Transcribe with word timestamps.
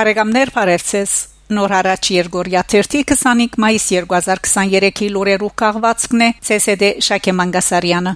Բարեկամներ 0.00 0.50
Փարեվցես 0.54 1.14
Նոր 1.52 1.72
հարաճ 1.76 2.08
Երգորիա 2.14 2.62
25 2.72 3.58
մայիս 3.60 3.88
2023-ի 3.92 5.12
լուրերու 5.12 5.52
քաղվածքն 5.60 6.24
է 6.24 6.32
ՑՍԴ 6.56 6.92
Շակե 7.04 7.34
Մանգասարյանը 7.42 8.14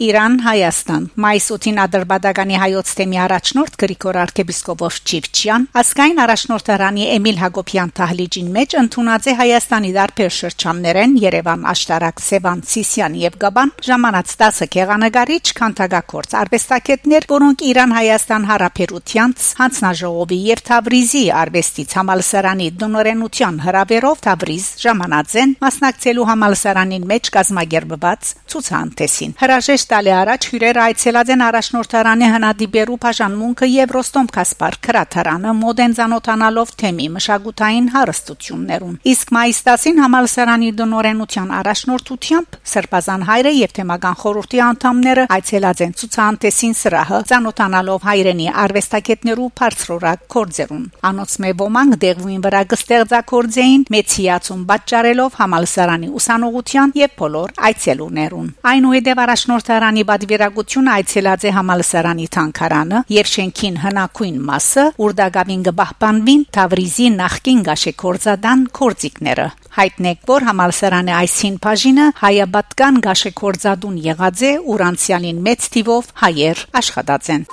Իրան 0.00 0.38
Հայաստան 0.40 1.02
մայիս 1.20 1.46
8-ին 1.52 1.78
Ադրբեջանի 1.82 2.54
հայոց 2.60 2.90
թեմի 2.96 3.18
առաջնորդ 3.20 3.74
Գրիգոր 3.82 4.16
arczepiskopos 4.20 4.96
Չիվչյան 5.04 5.66
ասկայն 5.76 6.22
առաջնորդարանի 6.24 7.04
Էմիլ 7.16 7.40
Հակոբյան 7.42 7.92
Թահլիջին 8.00 8.48
մեջ 8.54 8.76
ընդունած 8.80 9.28
է 9.28 9.34
Հայաստանի 9.40 9.90
դարբեր 9.96 10.32
շրջաններեն 10.36 11.16
Երևան 11.20 11.66
Աշտարակ 11.74 12.22
Սևան 12.24 12.62
Սիսյան 12.70 13.18
եւ 13.20 13.36
Գաբան 13.44 13.74
ժամանած 13.90 14.32
10 14.40 14.70
քեղանագարիչ 14.72 15.44
քանթագակորց 15.60 16.36
արվեստագետներ 16.40 17.28
որոնք 17.36 17.66
Իրան 17.68 17.94
Հայաստան 18.00 18.48
հարաբերությանց 18.54 19.50
հանձնաժողովի 19.60 20.40
եւ 20.48 20.64
Թավրիզի 20.70 21.24
արվեստից 21.44 21.94
համալսարանի 22.00 22.70
դոնորենության 22.80 23.60
հրավերով 23.68 24.24
Թավրիզ 24.30 24.66
ժամանածեն 24.80 25.54
մասնակցելու 25.60 26.28
համալսարանին 26.30 27.08
մեջ 27.10 27.32
կազմակերպված 27.36 28.34
ցուցահանդեսին 28.54 29.38
հրաժեշտ 29.44 29.89
տալի 29.90 30.12
առաջ 30.14 30.46
հյուրեր 30.50 30.78
այցելած 30.80 31.30
են 31.34 31.40
առաջնորդարանի 31.46 32.26
հնադիբերու 32.30 32.98
բաժանմունքը 33.04 33.68
եւ 33.70 33.94
Ռոստոմ 33.96 34.26
Կասպար 34.36 34.76
քրաթարանը 34.86 35.54
մոդեն 35.60 35.94
ցանոթանալով 35.98 36.70
թեմի 36.82 37.06
մշակութային 37.16 37.88
հարստություններուն 37.94 38.94
իսկ 39.10 39.32
մայիս 39.34 39.58
10-ին 39.66 39.98
համալսարանի 40.04 40.70
դնորենության 40.80 41.50
առաջնորդությամբ 41.60 42.58
Սրբազան 42.70 43.26
հայրը 43.30 43.52
եւ 43.56 43.74
թեմական 43.80 44.18
խորհրդի 44.20 44.62
անդամները 44.70 45.24
այցելած 45.40 45.82
են 45.90 45.96
ցուցահանդեսին 46.00 46.74
սրահը 46.80 47.20
ցանոթանալով 47.30 48.06
հայրենի 48.10 48.48
արվեստագետներու 48.64 49.50
բարձրորակ 49.60 50.24
կորձերուն 50.36 50.84
անոնց 51.10 51.36
մե 51.42 51.52
ոմանք 51.64 51.98
դեղվին 52.04 52.44
վրա 52.46 52.62
գստեղծակորձեին 52.70 53.84
մեծ 53.96 54.16
հիացում 54.20 54.62
պատճառելով 54.70 55.38
համալսարանի 55.40 56.08
ուսանողության 56.20 56.94
եւ 57.00 57.14
բոլոր 57.20 57.54
այցելուներուն 57.70 58.48
այնուհետև 58.70 59.22
առաջնորդ 59.24 59.72
Թանգարանի 59.80 60.02
բադվիրագությունը 60.08 60.90
այցելած 60.92 61.44
է 61.48 61.50
համալսարանի 61.56 62.26
Թանգարանը 62.34 62.98
եւ 63.14 63.28
շենքին 63.30 63.78
հնակույն 63.80 64.36
մասը 64.48 64.84
ուրդագամին 65.06 65.62
գբահբանվին 65.68 66.42
Թավրիզի 66.56 67.06
նախկին 67.14 67.62
գաշեքորձադան 67.70 68.66
կորձիկները 68.76 69.46
հայտնեք 69.78 70.28
որ 70.32 70.46
համալսարանի 70.50 71.16
այսին 71.16 71.56
բաժինը 71.64 72.10
հայաբատկան 72.20 73.00
գաշեքորձադուն 73.08 73.96
եղած 74.10 74.44
է 74.50 74.52
ուր 74.68 74.86
անցյալին 74.90 75.42
մեծ 75.48 75.72
թիվով 75.80 76.14
հայեր 76.28 76.64
աշխատած 76.84 77.34
են 77.40 77.50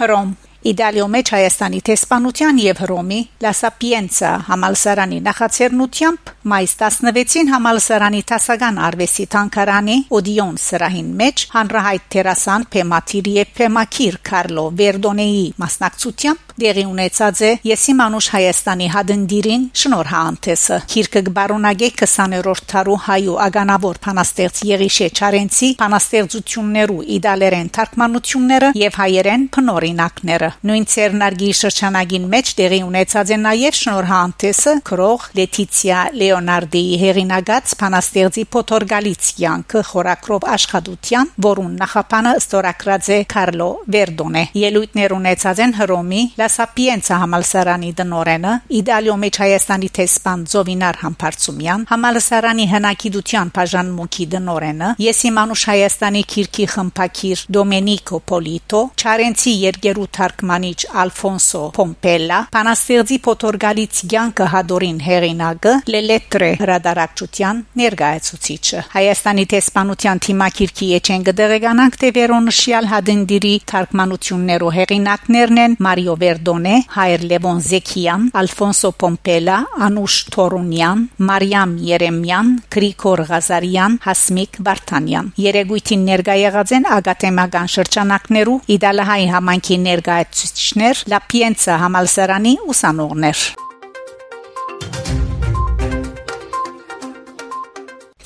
Հռոմ 0.00 0.38
Իտալիո 0.60 1.06
մեջ 1.08 1.30
Հայաստանի 1.32 1.78
տեսփանության 1.88 2.58
եւ 2.60 2.80
Հռոմի 2.82 3.20
La 3.40 3.52
Sapienza 3.56 4.32
համալսարանի 4.44 5.20
նախաձեռնությամբ 5.24 6.32
մայիս 6.52 6.74
16-ին 6.82 7.52
համալսարանի 7.54 8.20
Տասական 8.28 8.80
արվեստի 8.90 9.26
թանկարանի 9.34 9.96
Օդիոն 10.20 10.60
սրահին 10.60 11.08
մեջ 11.22 11.46
հանրահայտ 11.54 12.04
տերասան 12.12 12.68
Փեմաթիր 12.76 13.30
եւ 13.40 13.54
Փեմակիր 13.56 14.20
Կարլո 14.30 14.66
Վերդոնեի 14.82 15.46
մասնակցությամբ 15.64 16.49
դեղի 16.60 16.84
ունեցած 16.90 17.42
է 17.48 17.50
Եսիմանուշ 17.70 18.28
Հայաստանի 18.34 18.88
հադնդիրին 18.94 19.64
շնորհանդեսը 19.80 20.78
քիրկը 20.94 21.22
բարոնագե 21.40 21.88
20-րդ 22.00 22.66
թարու 22.70 22.98
հայու 23.06 23.36
ագանավոր 23.46 24.00
փանաստեղծ 24.04 24.62
Եղիշե 24.70 25.08
Չարենցի 25.20 25.70
փանաստեղծություններու 25.80 27.00
իդալերեն 27.16 27.70
թարգմանությունները 27.80 28.70
եւ 28.80 28.98
հայերեն 29.00 29.46
փնորինակները 29.56 30.50
նույն 30.70 30.86
ցերնարգի 30.94 31.50
շրջանագին 31.60 32.28
մեջ 32.34 32.52
տեղի 32.60 32.80
ունեցած 32.90 33.30
է 33.30 33.38
նաև 33.40 33.78
շնորհանդեսը 33.80 34.74
քրող 34.90 35.26
Լետիցիա 35.40 36.00
Լեոնարդիի 36.20 36.96
հերինագած 37.00 37.74
Փանաստերձի 37.80 38.44
Պոտորգալից 38.54 39.30
յանքը 39.40 39.82
խորակրով 39.90 40.46
աշխատության, 40.56 41.30
որուն 41.46 41.72
նախապանը 41.80 42.32
ստորակրած 42.40 43.10
է 43.16 43.18
Կարլո 43.34 43.70
Վերդոնե։ 43.94 44.44
Ելույթներ 44.60 45.14
ունեցած 45.16 45.62
են 45.64 45.76
Հռոմի 45.80 46.22
La 46.40 46.49
Sapienza 46.50 47.16
համալսարանի 47.22 47.90
դնորենը, 48.00 48.52
Իտալիո 48.80 49.14
մեջ 49.22 49.36
Հայաստանի 49.42 49.88
տեսփան 49.96 50.40
Զովինար 50.50 50.96
Համբարձումյան, 51.00 51.84
համալսարանի 51.90 52.66
հնակիդության 52.72 53.52
բաժանմունքի 53.56 54.26
դնորենը, 54.34 54.88
Եսիմանուշ 55.04 55.62
Հայաստանի 55.70 56.22
քիրքի 56.34 56.66
խմփակիր 56.74 57.44
Դոմենիկո 57.56 58.20
Պոլիտո, 58.30 58.80
Չարենցի 59.00 59.54
երկերու 59.60 60.08
թարգմանիչ 60.18 60.78
Ալֆոնսո 61.04 61.62
Պոմպելա, 61.78 62.40
Փանաստերձի 62.56 63.18
Պոտորգալից 63.30 64.02
Գյանկը 64.10 64.48
Հադորին 64.54 65.00
հերինագը, 65.06 65.74
Լելետրե 65.94 66.50
հրադարակչության 66.60 67.62
ներկայացուցիչը։ 67.80 68.84
Հայաստանի 68.96 69.44
տեսփանության 69.54 70.22
թիմակիրքի 70.26 70.90
եչեն 70.90 71.26
գդերեգանանք 71.30 72.00
թե 72.00 72.12
վերոնշյալ 72.20 72.90
հադնդիրի 72.90 73.54
թարգմանություններով 73.70 74.76
հերինակներն 74.80 75.60
են 75.64 75.76
Մարիո 75.86 76.14
Վերդոնե, 76.40 76.76
Հայր 76.94 77.24
Լևոն 77.28 77.58
Զեքիան, 77.60 78.22
Ալֆոնսո 78.40 78.90
Պոմպելա, 79.02 79.56
Անուշ 79.84 80.14
Թորունյան, 80.32 81.02
Մարիամ 81.28 81.74
Երեմյան, 81.84 82.48
Գրիգոր 82.72 83.22
Ղազարյան, 83.28 83.98
Հասմիկ 84.06 84.60
Վարդանյան։ 84.64 85.30
Երեգույթին 85.44 86.04
ներկայ 86.08 86.38
եղած 86.40 86.74
են 86.80 86.88
ագատեմական 86.96 87.72
շրջանակներու 87.76 88.58
Իդալահայ 88.80 89.22
համանքի 89.36 89.80
ներկայացուցիչներ, 89.84 91.04
Լապիենցա 91.12 91.80
համալսարանի 91.84 92.54
ուսանողներ։ 92.72 93.48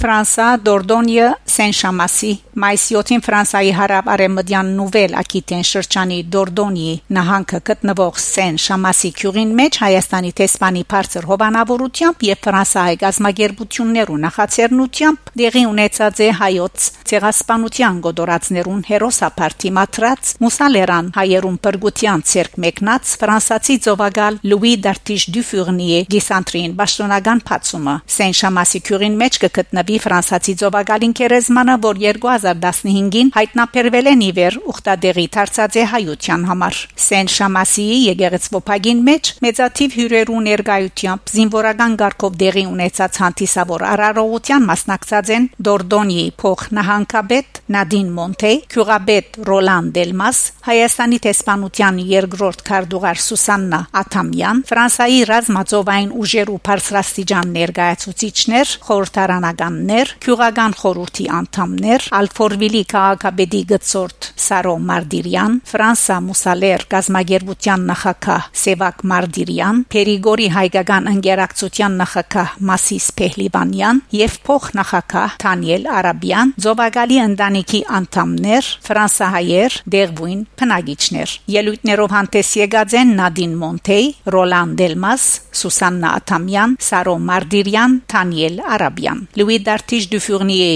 Ֆրանսա 0.04 0.46
Դորդոնիա 0.60 1.26
Սեն-Շամասի 1.54 2.30
մայիս 2.64 2.84
7-ին 2.94 3.22
Ֆրանսայի 3.24 3.72
հարավ-արևմտյան 3.78 4.70
Նուվել 4.78 5.12
Ակիտեն 5.20 5.64
շրջանի 5.68 6.18
Դորդոնի 6.34 6.86
նահանգը 7.14 7.60
գտնվող 7.68 8.18
Սեն-Շամասի 8.24 9.10
քյուղին 9.18 9.52
մեջ 9.60 9.78
Հայաստանի 9.84 10.32
տեսփանի 10.40 10.82
բարձր 10.94 11.28
հովանավորությամբ 11.30 12.24
եւ 12.28 12.40
Ֆրանսահայ 12.44 12.96
գազագերբություններու 13.04 14.18
նախաձեռնությամբ 14.24 15.32
դեղի 15.44 15.64
ունեցած 15.70 16.22
է 16.24 16.28
հայոց 16.40 16.88
ցեղասպանության 17.14 18.00
գոդորածներուն 18.04 18.82
հերոսապարտի 18.90 19.72
մատրած 19.78 20.32
Մուսալերան 20.44 21.10
հայերուն 21.18 21.58
բրգության 21.64 22.24
ցերկ 22.34 22.58
մեկնած 22.64 23.14
ֆրանսացի 23.22 23.76
ծովագալ 23.84 24.40
Լուի 24.50 24.74
Դարտիժ 24.84 25.26
Դյուֆուրնիե 25.34 26.00
գիսանտրին 26.14 26.76
պաշտոնական 26.80 27.44
փացումը 27.50 27.96
Սեն-Շամասի 28.14 28.80
քյուղին 28.88 29.18
մեջ 29.24 29.40
կգտնվի 29.44 29.98
ֆրանսացի 30.04 30.54
ծովագալին 30.64 31.14
կերեզմանը, 31.44 31.74
որ 31.84 31.98
2015-ին 32.00 33.30
հայտնաբերվել 33.34 34.06
է 34.08 34.12
Նիվեր 34.20 34.54
ուխտադեղի 34.70 35.24
դարձած 35.34 35.74
է 35.76 35.82
հայության 35.92 36.44
համար։ 36.48 36.78
Սեն 37.04 37.28
Շամասիի 37.34 37.98
եկեղեցվոփագին 38.04 39.02
մեջ 39.08 39.30
մեծաթիվ 39.44 39.96
հյուրերու 39.98 40.40
ներկայությամբ 40.48 41.32
զինվորական 41.34 41.96
ղարքով 42.00 42.38
դեղի 42.44 42.64
ունեցած 42.70 43.18
հանդիսավոր 43.24 43.84
արարողության 43.92 44.66
մասնակցած 44.72 45.32
են 45.34 45.48
Դորդոնի 45.68 46.24
փոխ 46.40 46.64
նահանգապետ 46.78 47.60
Նադին 47.74 48.08
Մոնտե, 48.14 48.52
քյուղաբեդ 48.72 49.38
Ռոլան 49.48 49.92
Դելմաս, 49.98 50.40
Հայաստանի 50.64 51.18
տեսփանության 51.28 52.00
երկրորդ 52.14 52.64
քարտուղար 52.64 53.22
Սուսաննա 53.24 53.80
Աթամյան, 54.04 54.64
Ֆրանսայի 54.70 55.20
ռազմածովային 55.32 56.14
ուժերու 56.24 56.58
բարձրաստիճան 56.68 57.54
ներկայացուցիչներ, 57.58 58.74
խորհրդարանական 58.84 59.74
անդամներ, 59.74 60.12
քյուղական 60.22 60.72
խորհրդի 60.78 61.24
անդամներ, 61.38 62.06
Ալֆորվիլի 62.18 62.82
քաղաքապետի 62.94 63.62
գծորդ 63.74 64.28
Սարո 64.44 64.74
Մարդիրյան, 64.88 65.58
Ֆրանսա 65.70 66.16
Մուսալեր 66.24 66.84
գազագերբության 66.94 67.84
նախակահ 67.90 68.48
Սևակ 68.64 69.04
Մարդիրյան, 69.12 69.80
Պերիգորի 69.94 70.48
հայկական 70.54 71.08
ընկերակցության 71.14 71.96
նախակահ 72.02 72.54
Մասիս 72.70 73.06
Փեհլիվանյան 73.20 74.02
եւ 74.18 74.36
փոխնախակահ 74.48 75.36
Թանիել 75.44 75.88
Արաբյան, 75.94 76.52
Զովագալի 76.64 77.18
ընտանիքի 77.24 77.80
անդամներ, 77.98 78.70
ֆրանսահայեր, 78.88 79.78
դեղվույն 79.94 80.40
բնագիչներ։ 80.60 81.34
Ելույթներով 81.54 82.14
հանդես 82.14 82.50
եկած 82.64 82.96
են 83.00 83.14
Նադին 83.18 83.54
Մոնտեյ, 83.64 84.06
Ռոլան 84.34 84.74
Դելմաս, 84.80 85.24
Սուսաննա 85.60 86.12
Աթամյան, 86.20 86.76
Սարո 86.88 87.16
Մարդիրյան, 87.28 87.96
Թանիել 88.14 88.56
Արաբյան։ 88.74 89.20
Լուի 89.40 89.58
Դարտիժ 89.68 90.08
Դուֆուրնիե 90.14 90.68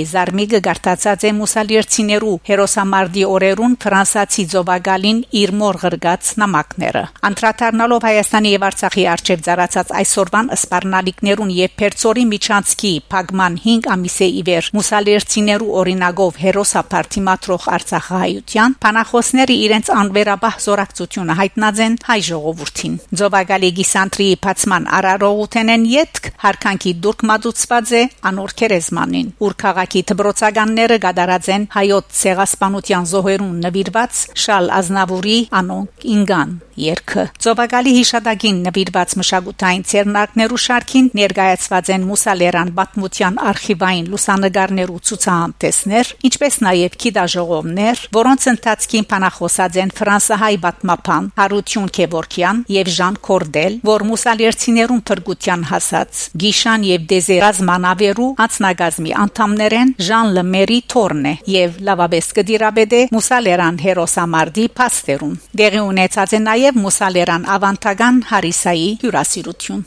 Զարմիգը 0.48 0.64
գարտացած 0.64 1.24
է 1.28 1.30
մուսալիերցիներու 1.36 2.36
հերոսամարտի 2.48 3.22
օրերուն 3.28 3.72
ֆրանսացի 3.84 4.44
ծովագալին 4.52 5.18
իր 5.40 5.50
մոր 5.60 5.78
գրգած 5.82 6.30
նամակները 6.40 7.02
անդրադառնալով 7.28 8.06
Հայաստանի 8.08 8.52
եւ 8.54 8.64
Արցախի 8.68 9.04
արչեւ 9.12 9.42
ծառացած 9.48 9.92
այսօրվան 10.00 10.48
սպառնալիքներուն 10.56 11.52
եւ 11.58 11.74
Պերցորի 11.82 12.24
Միչանցկի 12.32 12.92
Փագման 13.12 13.58
5 13.66 13.90
ամիսե 13.92 14.28
իվեր 14.38 14.70
մուսալիերցիներու 14.78 15.76
օրինագով 15.82 16.40
հերոսապարտի 16.48 17.22
մատրող 17.28 17.68
Արցախահայության 17.76 18.78
փանախոսները 18.88 19.58
իրենց 19.68 19.92
անվերաբահ 19.98 20.58
զորակցությունը 20.64 21.38
հայտնած 21.42 21.84
են 21.88 22.00
հայ 22.08 22.20
ժողովրդին 22.28 22.96
Ծովագալի 23.18 23.72
գիսանտրի 23.82 24.28
փացման 24.48 24.88
արարողութենեն 24.98 25.86
յետք 25.92 26.32
հարկանքի 26.48 26.96
դուրք 27.04 27.28
մատուցված 27.32 27.94
է 27.98 28.02
անոր 28.32 28.56
քերեզմանին 28.62 29.32
ուր 29.48 29.58
քաղաքի 29.64 30.02
դբրոցականները 30.38 30.96
գդարած 31.02 31.46
են 31.50 31.64
հայոց 31.73 32.12
ցեղասպանության 32.19 33.08
զոհերուն 33.11 33.58
նվիրված 33.64 34.23
շալ 34.44 34.70
ազնավուրի 34.79 35.38
անոնք 35.58 36.06
ինգան 36.14 36.50
երկը 36.79 37.23
Ծովագալի 37.43 37.93
հիշադակին 37.96 38.58
նվիրված 38.69 39.14
մշակութային 39.19 39.85
ցերնակներու 39.90 40.61
շարքին 40.64 41.08
ներկայացված 41.19 41.90
են 41.94 42.05
մուսալերան 42.08 42.70
պատմության 42.79 43.38
արխիվային 43.50 44.11
լուսանգարներու 44.12 45.00
ցուցահանդեսներ 45.08 46.12
ինչպես 46.29 46.58
նաև 46.69 46.99
քիդաժողովներ 47.02 48.05
որոնց 48.19 48.46
ընթացքին 48.52 49.08
փանախոսած 49.11 49.81
են 49.82 49.93
ֆրանսահայ 49.99 50.55
պատմապան 50.69 51.29
Հարություն 51.43 51.90
Քևորքյան 51.99 52.62
եւ 52.79 52.93
Ժան 52.99 53.19
Կորդել 53.29 53.79
որ 53.88 54.06
մուսալերցիներուն 54.12 55.02
փրկության 55.11 55.67
հասած 55.73 56.23
Գիշան 56.44 56.87
եւ 56.88 57.08
Դեզերազ 57.11 57.62
մանավերու 57.73 58.31
անցնագազմի 58.46 59.17
անդամներեն 59.25 59.94
Ժան 60.08 60.27
Լեմերի 60.36 60.80
Թորնե 60.92 61.34
եւ 61.54 61.78
Լավաբես 61.88 62.32
Կդիրաբեդե 62.38 63.02
Մուսալերան 63.16 63.82
հերոսամարտի 63.84 64.66
փաստերուն 64.80 65.38
դեղի 65.62 65.84
ունեցած 65.92 66.34
է 66.38 66.42
նաեւ 66.48 66.82
Մուսալերան 66.86 67.48
ավանտագան 67.58 68.26
Հարիսայի 68.32 68.90
հյուրասիրություն 69.04 69.86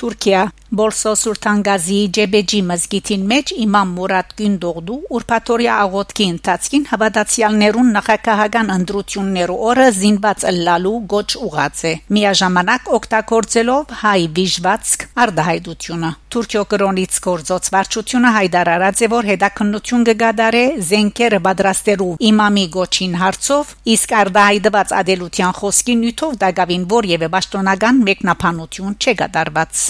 Թուրքիա 0.00 0.42
Բոլսո 0.78 1.12
Սուրտանգազի 1.18 1.96
Ջեբեջի 2.16 2.58
մզգիտին 2.66 3.22
մեջ 3.30 3.50
Իմամ 3.64 3.88
Մուրադ 3.96 4.28
Գյունդողդու 4.40 4.98
ուրփաթորիա 5.18 5.78
աղոթքի 5.84 6.26
ընթացքին 6.32 6.84
հավատացյալներուն 6.90 7.90
նախակահական 7.96 8.70
ընդրություններու 8.76 9.56
օրը 9.70 9.88
զինված 9.96 10.44
ըլլալու 10.50 10.94
գոչ 11.14 11.26
ուղած 11.48 11.82
է 11.90 11.92
միաժամանակ 12.16 12.92
օգտագործելով 13.00 13.96
հայ 14.04 14.20
վիժվածք 14.38 15.04
արդահայտությունը 15.26 16.12
Թուրքիո 16.30 16.62
կրոնից 16.70 17.18
գործոց 17.26 17.70
վարչությունը 17.74 18.30
հայտարարած 18.38 19.00
է 19.02 19.10
որ 19.10 19.30
հետաքննություն 19.32 20.06
կգադարե 20.10 20.62
զենքերը 20.90 21.40
պատրաստելու 21.50 22.10
իմամի 22.30 22.66
գոչին 22.78 23.18
հարցով 23.24 23.74
իսկ 23.96 24.14
արդահայտված 24.20 24.94
ադելության 25.00 25.58
խոսքի 25.58 25.98
նյութով 26.04 26.38
դակավին 26.46 26.88
որևէ 26.94 27.32
պաշտոնական 27.34 28.02
մեկնաբանություն 28.06 28.98
չկատարված 29.00 29.89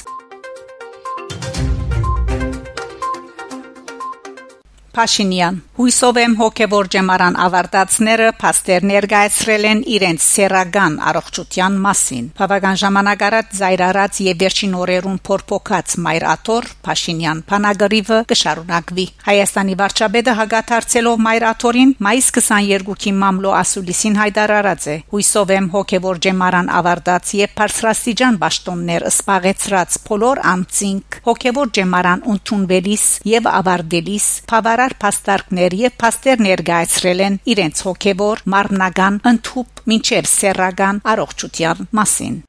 Փաշինյան 4.96 5.60
Հույսով 5.80 6.18
եմ 6.20 6.32
հոգևոր 6.36 6.88
ջեմարան 6.92 7.36
ավարտածները 7.40 8.24
փաստեր 8.40 8.86
ներկայացրել 8.90 9.62
են 9.70 9.78
իրենց 9.94 10.24
սերական 10.26 10.96
առողջության 11.10 11.78
մասին։ 11.84 12.26
Բավական 12.40 12.80
ժամանակ 12.82 13.22
առաջ 13.28 13.54
զայրարած 13.60 14.20
եւ 14.26 14.36
վերջին 14.42 14.74
օրերուն 14.80 15.16
փորփոքած 15.28 15.94
Մայր 16.04 16.26
Աթոր 16.34 16.68
Փաշինյան 16.84 17.40
Փանագրիվը 17.48 18.18
կշարունակվի։ 18.32 19.06
Հայաստանի 19.30 19.78
վարչապետը 19.80 20.34
հագաթարցելով 20.40 21.24
Մայր 21.30 21.48
Աթորին 21.50 21.94
մայիս 22.10 22.28
22-ի 22.36 23.14
մամլո 23.24 23.54
ասուլիսին 23.60 24.20
հայտարարած 24.20 24.84
է. 24.90 24.98
Հույսով 25.16 25.54
եմ 25.56 25.70
հոգևոր 25.80 26.22
ջեմարան 26.28 26.70
ավարտած 26.80 27.34
եւ 27.40 27.56
բարձրաստիճան 27.60 28.40
ճաշտոններ 28.50 29.08
սպաղեցրած 29.14 29.98
բոլոր 30.10 30.44
անցինք 30.50 31.20
հոգևոր 31.30 31.74
ջեմարան 31.80 32.24
ընդունվելիս 32.34 33.04
եւ 33.30 33.50
ավարտելիս 33.54 34.26
բավարար 34.50 34.79
փաստարկներ 35.02 35.76
եւ 35.80 35.98
փաստեր 36.04 36.44
ներկայացրել 36.46 37.24
են 37.26 37.40
իրենց 37.54 37.84
հոգեվոր 37.88 38.44
մարմնական 38.54 39.20
ընդհուպ 39.34 39.84
մինչև 39.92 40.32
սեռական 40.36 41.04
առողջության 41.14 41.86
մասին 42.00 42.42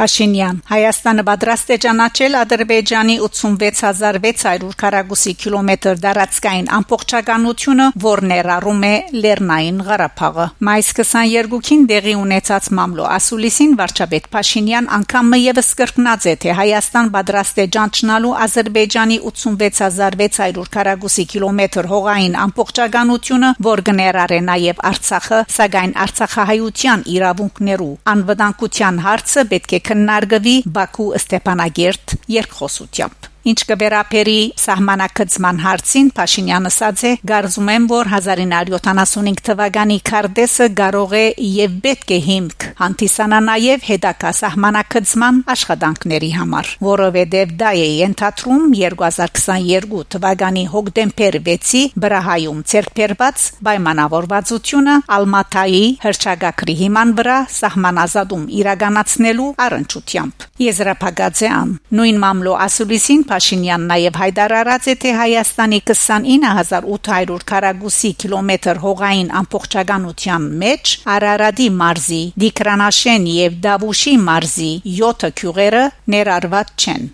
Փաշինյան 0.00 0.60
Հայաստանը 0.64 1.22
պատրաստ 1.28 1.70
է 1.74 1.76
ճանաչել 1.84 2.36
Ադրբեջանի 2.38 3.14
86600 3.24 4.68
քառակուսի 4.80 5.32
կիլոմետր 5.42 5.98
դարածքային 6.04 6.70
ամբողջականությունը, 6.76 7.88
որն 8.04 8.30
ներառում 8.32 8.86
է 8.88 8.92
Լեռնային 9.24 9.82
Ղարաբաղը։ 9.88 10.46
Մայիս 10.68 10.88
22-ին 11.00 11.84
դեղի 11.90 12.14
ունեցած 12.20 12.70
մամլո 12.80 13.10
ասուլիսին 13.16 13.74
վարչապետ 13.80 14.30
Փաշինյան 14.32 14.88
անգամը 14.96 15.40
եւս 15.42 15.68
կրկնած 15.82 16.24
է, 16.32 16.34
թե 16.40 16.56
Հայաստան 16.60 17.12
պատրաստ 17.20 17.60
է 17.60 17.68
ճանաչնալու 17.76 18.32
Ադրբեջանի 18.48 19.20
86600 19.28 20.72
քառակուսի 20.80 21.26
կիլոմետր 21.34 21.90
հողային 21.92 22.40
ամբողջականությունը, 22.46 23.52
որ 23.68 23.84
կներառե 23.90 24.40
նաեւ 24.48 24.82
Արցախը, 24.94 25.44
սակայն 25.60 25.94
Արցախահայության 26.08 27.06
իրավունքներու 27.20 27.92
անվտանգության 28.16 29.04
հարցը 29.10 29.48
պետք 29.50 29.76
է 29.76 29.84
քննարկվի 29.90 30.54
Բաքու 30.78 31.08
Ստեփանագերտ 31.18 32.16
երկխոսությամբ 32.36 33.29
Ինչ 33.50 33.60
կվերապերի 33.70 34.38
սահմանակցման 34.66 35.64
հարցին 35.64 36.12
Փաշինյանը 36.20 36.70
ասաց 36.70 37.00
է 37.04 37.10
գարզում 37.28 37.68
եմ 37.72 37.86
որ 37.90 38.08
1975 38.14 39.40
թվականի 39.48 39.96
քարտեզը 40.10 40.66
կարող 40.80 41.14
է 41.18 41.24
եւ 41.44 41.72
պետք 41.84 42.12
է 42.14 42.18
հիմք 42.26 42.66
հանդիսանա 42.80 43.40
նաեւ 43.46 43.86
հետակա 43.88 44.30
սահմանակցման 44.38 45.40
աշխատանքների 45.54 46.30
համար 46.36 46.70
որովհետեւ 46.86 47.52
դա 47.60 47.72
է 47.80 47.88
ենթադրում 48.00 48.64
2022 48.76 50.00
թվականի 50.14 50.64
հոկտեմբեր 50.74 51.38
6-ի 51.50 51.82
Բրահայում 52.04 52.62
ցերբերված 52.70 53.44
պայմանավորվածությունը 53.68 54.96
Ալմատայի 55.18 55.84
հրճագակրի 56.06 56.78
հիման 56.80 57.14
վրա 57.20 57.38
սահմանազատում 57.60 58.48
իրականացնելու 58.60 59.50
առընչությամբ 59.66 60.48
Եզրափակացիան 60.70 61.76
նույն 62.00 62.24
մամլո 62.24 62.56
ասուլիսին 62.70 63.26
Փաշինյանն 63.30 63.86
նաև 63.90 64.16
հայտարարած 64.20 64.86
է 64.90 64.94
թե 65.02 65.10
Հայաստանի 65.20 65.78
29800 65.90 67.44
քառակուսի 67.50 68.10
կիլոմետր 68.24 68.80
հողային 68.86 69.30
ամբողջականության 69.42 70.50
մեջ 70.64 70.96
Արարատի 71.14 71.68
մարզի, 71.78 72.20
Դիկրանաշեն 72.44 73.30
եւ 73.36 73.62
Դավուշի 73.70 74.18
մարզի 74.26 74.72
7 74.98 75.32
քյուղերը 75.38 75.86
ներառված 76.16 76.76
չեն 76.80 77.10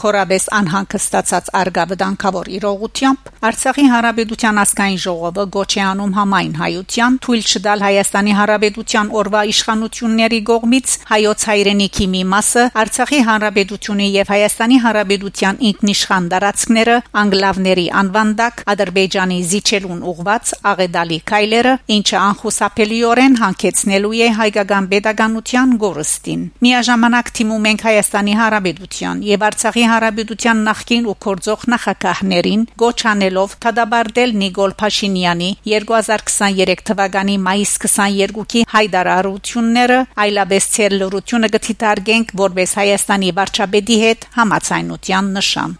խորաբես 0.00 0.44
անհանգստացած 0.60 1.50
արգավդանքավոր 1.60 2.50
իրողությամբ 2.56 3.30
Արցախի 3.46 3.84
Հանրապետության 3.92 4.60
ազգային 4.62 5.00
ժողովը 5.06 5.44
գոչ 5.56 5.72
է 5.76 5.82
անում 5.86 6.12
համայն 6.16 6.54
հայության 6.60 7.16
թույլ 7.26 7.42
չտալ 7.46 7.84
Հայաստանի 7.86 8.32
Հանրապետության 8.36 9.10
օրվա 9.20 9.42
իշխանությունների 9.52 10.40
կողմից 10.50 10.94
հայոց 11.10 11.46
հայրենիքի 11.50 12.06
մի 12.16 12.22
մասը 12.32 12.64
Արցախի 12.82 13.20
Հանրապետությունը 13.28 14.08
եւ 14.16 14.32
Հայաստանի 14.34 14.78
Հանրապետության 14.86 15.60
ինքնիշխան 15.70 16.28
դարածքները 16.32 16.96
անգլավների 17.22 17.86
անվանդակ 18.02 18.64
Ադրբեջանի 18.76 19.38
զիջելուն 19.52 20.00
ուղված 20.10 20.52
աղեդալի 20.72 21.18
քայլերը, 21.30 21.74
ինչը 21.96 22.16
անխուսափելիորեն 22.26 23.38
հանգեցնելու 23.42 24.14
է 24.26 24.28
հայկական 24.40 24.90
pedagogian 24.92 25.76
գորստին։ 25.86 26.42
Միաժամանակ 26.66 27.32
թիմում 27.36 27.68
ենք 27.70 27.86
Հայաստանի 27.86 28.34
Հանրապետության 28.40 29.22
եւ 29.30 29.46
Արցախի 29.46 29.85
Հանրապետության 29.92 30.60
նախկին 30.66 31.08
ու 31.10 31.16
կորձող 31.26 31.64
նախագահներին 31.72 32.66
գոչանելով 32.82 33.56
թադաբարդել 33.66 34.36
Նիկոլ 34.42 34.76
Փաշինյանի 34.82 35.50
2023 35.72 36.84
թվականի 36.90 37.38
մայիս 37.46 37.72
22-ի 37.86 38.66
հայտարարությունները 38.74 39.98
այլաբես 40.26 40.70
ցեր 40.76 41.00
լրությունը 41.00 41.52
գտիտարգենք 41.56 42.36
որպես 42.44 42.76
Հայաստանի 42.82 43.34
վարչապետի 43.40 43.98
հետ 44.06 44.30
համացայնության 44.38 45.34
նշան 45.40 45.76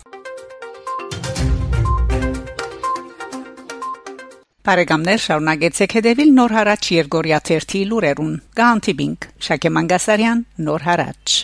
Բարեկամներ 4.66 5.20
շարունակեցեք 5.22 5.92
հետևել 6.00 6.32
Նոր 6.40 6.54
հարաճ 6.56 6.88
Երգորիա 6.96 7.38
1-ի 7.54 7.82
լուրերուն։ 7.92 8.32
Գանտիբինգ 8.58 9.28
Շակե 9.48 9.76
Մանգասարյան 9.76 10.40
Նոր 10.66 10.90
հարաճ 10.90 11.42